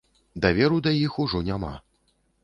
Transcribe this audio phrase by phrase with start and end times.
[0.45, 1.69] Даверу да іх ужо няма.